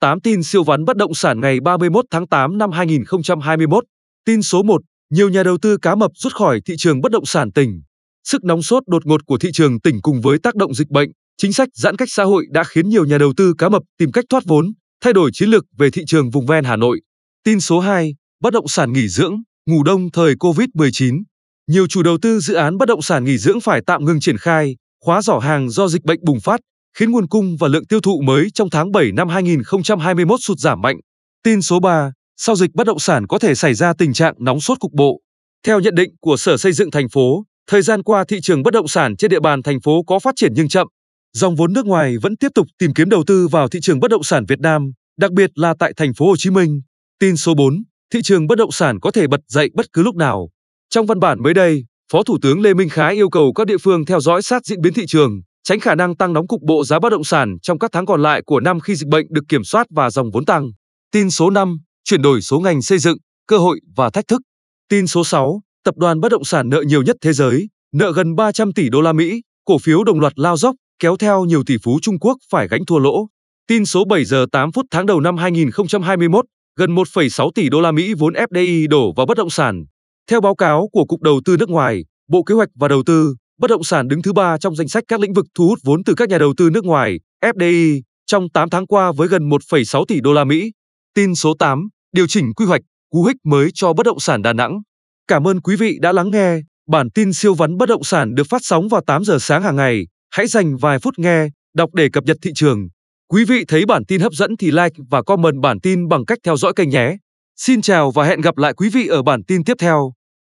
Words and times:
8 0.00 0.20
tin 0.20 0.42
siêu 0.42 0.64
vắn 0.64 0.84
bất 0.84 0.96
động 0.96 1.14
sản 1.14 1.40
ngày 1.40 1.60
31 1.60 2.04
tháng 2.10 2.26
8 2.26 2.58
năm 2.58 2.70
2021. 2.72 3.84
Tin 4.24 4.42
số 4.42 4.62
1, 4.62 4.80
nhiều 5.10 5.28
nhà 5.28 5.42
đầu 5.42 5.58
tư 5.62 5.76
cá 5.82 5.94
mập 5.94 6.10
rút 6.14 6.32
khỏi 6.32 6.60
thị 6.66 6.74
trường 6.78 7.00
bất 7.00 7.12
động 7.12 7.26
sản 7.26 7.52
tỉnh. 7.52 7.82
Sức 8.24 8.44
nóng 8.44 8.62
sốt 8.62 8.82
đột 8.86 9.06
ngột 9.06 9.26
của 9.26 9.38
thị 9.38 9.48
trường 9.52 9.80
tỉnh 9.80 10.02
cùng 10.02 10.20
với 10.20 10.38
tác 10.38 10.54
động 10.54 10.74
dịch 10.74 10.88
bệnh, 10.88 11.10
chính 11.36 11.52
sách 11.52 11.68
giãn 11.74 11.96
cách 11.96 12.08
xã 12.10 12.24
hội 12.24 12.46
đã 12.50 12.64
khiến 12.64 12.88
nhiều 12.88 13.04
nhà 13.04 13.18
đầu 13.18 13.32
tư 13.36 13.54
cá 13.58 13.68
mập 13.68 13.82
tìm 13.98 14.12
cách 14.12 14.24
thoát 14.28 14.44
vốn, 14.46 14.72
thay 15.04 15.12
đổi 15.12 15.30
chiến 15.32 15.48
lược 15.48 15.64
về 15.78 15.90
thị 15.90 16.02
trường 16.06 16.30
vùng 16.30 16.46
ven 16.46 16.64
Hà 16.64 16.76
Nội. 16.76 17.00
Tin 17.44 17.60
số 17.60 17.80
2, 17.80 18.14
bất 18.42 18.52
động 18.52 18.68
sản 18.68 18.92
nghỉ 18.92 19.08
dưỡng, 19.08 19.36
ngủ 19.66 19.82
đông 19.82 20.10
thời 20.10 20.34
Covid-19. 20.34 21.22
Nhiều 21.70 21.86
chủ 21.86 22.02
đầu 22.02 22.18
tư 22.22 22.40
dự 22.40 22.54
án 22.54 22.78
bất 22.78 22.88
động 22.88 23.02
sản 23.02 23.24
nghỉ 23.24 23.38
dưỡng 23.38 23.60
phải 23.60 23.80
tạm 23.86 24.04
ngừng 24.04 24.20
triển 24.20 24.38
khai, 24.38 24.76
khóa 25.04 25.22
giỏ 25.22 25.38
hàng 25.38 25.70
do 25.70 25.88
dịch 25.88 26.04
bệnh 26.04 26.24
bùng 26.24 26.40
phát, 26.40 26.60
khiến 26.94 27.10
nguồn 27.10 27.28
cung 27.28 27.56
và 27.56 27.68
lượng 27.68 27.86
tiêu 27.86 28.00
thụ 28.00 28.20
mới 28.20 28.48
trong 28.54 28.70
tháng 28.70 28.92
7 28.92 29.12
năm 29.12 29.28
2021 29.28 30.40
sụt 30.42 30.58
giảm 30.58 30.80
mạnh. 30.80 30.96
Tin 31.42 31.62
số 31.62 31.80
3, 31.80 32.12
sau 32.36 32.56
dịch 32.56 32.70
bất 32.74 32.86
động 32.86 32.98
sản 32.98 33.26
có 33.26 33.38
thể 33.38 33.54
xảy 33.54 33.74
ra 33.74 33.92
tình 33.98 34.12
trạng 34.12 34.34
nóng 34.38 34.60
sốt 34.60 34.80
cục 34.80 34.92
bộ. 34.92 35.20
Theo 35.66 35.80
nhận 35.80 35.94
định 35.94 36.10
của 36.20 36.36
Sở 36.36 36.56
Xây 36.56 36.72
dựng 36.72 36.90
thành 36.90 37.08
phố, 37.08 37.44
thời 37.70 37.82
gian 37.82 38.02
qua 38.02 38.24
thị 38.28 38.38
trường 38.42 38.62
bất 38.62 38.74
động 38.74 38.88
sản 38.88 39.16
trên 39.16 39.30
địa 39.30 39.40
bàn 39.40 39.62
thành 39.62 39.80
phố 39.80 40.02
có 40.06 40.18
phát 40.18 40.34
triển 40.36 40.52
nhưng 40.54 40.68
chậm. 40.68 40.86
Dòng 41.32 41.56
vốn 41.56 41.72
nước 41.72 41.86
ngoài 41.86 42.16
vẫn 42.22 42.36
tiếp 42.36 42.48
tục 42.54 42.66
tìm 42.78 42.94
kiếm 42.94 43.08
đầu 43.08 43.24
tư 43.26 43.48
vào 43.48 43.68
thị 43.68 43.78
trường 43.82 44.00
bất 44.00 44.10
động 44.10 44.22
sản 44.22 44.44
Việt 44.48 44.60
Nam, 44.60 44.92
đặc 45.18 45.32
biệt 45.32 45.50
là 45.54 45.74
tại 45.78 45.92
thành 45.96 46.14
phố 46.14 46.26
Hồ 46.26 46.36
Chí 46.36 46.50
Minh. 46.50 46.80
Tin 47.20 47.36
số 47.36 47.54
4, 47.54 47.82
thị 48.12 48.20
trường 48.24 48.46
bất 48.46 48.58
động 48.58 48.72
sản 48.72 49.00
có 49.00 49.10
thể 49.10 49.26
bật 49.26 49.40
dậy 49.48 49.70
bất 49.74 49.86
cứ 49.92 50.02
lúc 50.02 50.16
nào. 50.16 50.48
Trong 50.90 51.06
văn 51.06 51.20
bản 51.20 51.42
mới 51.42 51.54
đây, 51.54 51.84
Phó 52.12 52.22
Thủ 52.22 52.38
tướng 52.42 52.60
Lê 52.60 52.74
Minh 52.74 52.88
Khái 52.88 53.14
yêu 53.14 53.28
cầu 53.28 53.52
các 53.52 53.66
địa 53.66 53.78
phương 53.78 54.04
theo 54.04 54.20
dõi 54.20 54.42
sát 54.42 54.66
diễn 54.66 54.80
biến 54.80 54.94
thị 54.94 55.06
trường, 55.06 55.40
tránh 55.64 55.80
khả 55.80 55.94
năng 55.94 56.16
tăng 56.16 56.32
nóng 56.32 56.46
cục 56.46 56.62
bộ 56.62 56.84
giá 56.84 56.98
bất 56.98 57.10
động 57.10 57.24
sản 57.24 57.56
trong 57.62 57.78
các 57.78 57.92
tháng 57.92 58.06
còn 58.06 58.22
lại 58.22 58.42
của 58.46 58.60
năm 58.60 58.80
khi 58.80 58.94
dịch 58.94 59.08
bệnh 59.08 59.26
được 59.30 59.44
kiểm 59.48 59.64
soát 59.64 59.86
và 59.90 60.10
dòng 60.10 60.30
vốn 60.30 60.44
tăng. 60.44 60.70
Tin 61.12 61.30
số 61.30 61.50
5, 61.50 61.78
chuyển 62.04 62.22
đổi 62.22 62.40
số 62.40 62.60
ngành 62.60 62.82
xây 62.82 62.98
dựng, 62.98 63.18
cơ 63.46 63.58
hội 63.58 63.80
và 63.96 64.10
thách 64.10 64.28
thức. 64.28 64.40
Tin 64.88 65.06
số 65.06 65.24
6, 65.24 65.60
tập 65.84 65.94
đoàn 65.96 66.20
bất 66.20 66.28
động 66.28 66.44
sản 66.44 66.68
nợ 66.68 66.84
nhiều 66.86 67.02
nhất 67.02 67.16
thế 67.20 67.32
giới, 67.32 67.68
nợ 67.94 68.12
gần 68.12 68.34
300 68.34 68.72
tỷ 68.72 68.88
đô 68.88 69.00
la 69.00 69.12
Mỹ, 69.12 69.40
cổ 69.64 69.78
phiếu 69.78 70.04
đồng 70.04 70.20
loạt 70.20 70.32
lao 70.36 70.56
dốc, 70.56 70.74
kéo 70.98 71.16
theo 71.16 71.44
nhiều 71.44 71.62
tỷ 71.66 71.76
phú 71.82 71.98
Trung 72.02 72.18
Quốc 72.18 72.36
phải 72.50 72.68
gánh 72.68 72.86
thua 72.86 72.98
lỗ. 72.98 73.26
Tin 73.66 73.84
số 73.84 74.04
7 74.04 74.24
giờ 74.24 74.46
8 74.52 74.72
phút 74.72 74.86
tháng 74.90 75.06
đầu 75.06 75.20
năm 75.20 75.36
2021, 75.36 76.44
gần 76.76 76.94
1,6 76.94 77.50
tỷ 77.54 77.68
đô 77.68 77.80
la 77.80 77.92
Mỹ 77.92 78.14
vốn 78.14 78.34
FDI 78.34 78.88
đổ 78.88 79.12
vào 79.16 79.26
bất 79.26 79.36
động 79.36 79.50
sản. 79.50 79.84
Theo 80.30 80.40
báo 80.40 80.54
cáo 80.54 80.88
của 80.92 81.04
Cục 81.04 81.22
Đầu 81.22 81.40
tư 81.44 81.56
nước 81.56 81.68
ngoài, 81.68 82.04
Bộ 82.28 82.42
Kế 82.42 82.54
hoạch 82.54 82.68
và 82.74 82.88
Đầu 82.88 83.02
tư, 83.06 83.34
bất 83.58 83.68
động 83.68 83.84
sản 83.84 84.08
đứng 84.08 84.22
thứ 84.22 84.32
ba 84.32 84.58
trong 84.58 84.76
danh 84.76 84.88
sách 84.88 85.04
các 85.08 85.20
lĩnh 85.20 85.32
vực 85.32 85.46
thu 85.54 85.68
hút 85.68 85.78
vốn 85.84 86.04
từ 86.04 86.14
các 86.14 86.28
nhà 86.28 86.38
đầu 86.38 86.54
tư 86.56 86.70
nước 86.70 86.84
ngoài, 86.84 87.20
FDI, 87.44 88.00
trong 88.26 88.48
8 88.54 88.70
tháng 88.70 88.86
qua 88.86 89.12
với 89.12 89.28
gần 89.28 89.48
1,6 89.48 90.04
tỷ 90.04 90.20
đô 90.20 90.32
la 90.32 90.44
Mỹ. 90.44 90.72
Tin 91.14 91.34
số 91.34 91.54
8, 91.58 91.88
điều 92.12 92.26
chỉnh 92.26 92.54
quy 92.54 92.66
hoạch, 92.66 92.80
cú 93.10 93.24
hích 93.24 93.36
mới 93.44 93.70
cho 93.74 93.92
bất 93.92 94.06
động 94.06 94.20
sản 94.20 94.42
Đà 94.42 94.52
Nẵng. 94.52 94.80
Cảm 95.28 95.46
ơn 95.46 95.60
quý 95.60 95.76
vị 95.76 95.98
đã 96.00 96.12
lắng 96.12 96.30
nghe. 96.30 96.60
Bản 96.88 97.10
tin 97.10 97.32
siêu 97.32 97.54
vắn 97.54 97.76
bất 97.76 97.88
động 97.88 98.04
sản 98.04 98.34
được 98.34 98.44
phát 98.50 98.60
sóng 98.64 98.88
vào 98.88 99.00
8 99.06 99.24
giờ 99.24 99.38
sáng 99.40 99.62
hàng 99.62 99.76
ngày. 99.76 100.06
Hãy 100.30 100.46
dành 100.46 100.76
vài 100.76 100.98
phút 100.98 101.18
nghe, 101.18 101.48
đọc 101.74 101.90
để 101.94 102.08
cập 102.12 102.24
nhật 102.24 102.36
thị 102.42 102.50
trường. 102.54 102.88
Quý 103.28 103.44
vị 103.44 103.64
thấy 103.68 103.86
bản 103.86 104.04
tin 104.04 104.20
hấp 104.20 104.32
dẫn 104.32 104.56
thì 104.56 104.70
like 104.70 104.96
và 105.10 105.22
comment 105.22 105.62
bản 105.62 105.80
tin 105.80 106.08
bằng 106.08 106.24
cách 106.24 106.38
theo 106.44 106.56
dõi 106.56 106.72
kênh 106.76 106.88
nhé. 106.88 107.16
Xin 107.56 107.82
chào 107.82 108.10
và 108.10 108.24
hẹn 108.24 108.40
gặp 108.40 108.58
lại 108.58 108.72
quý 108.76 108.88
vị 108.88 109.06
ở 109.06 109.22
bản 109.22 109.44
tin 109.44 109.64
tiếp 109.64 109.76
theo. 109.78 110.12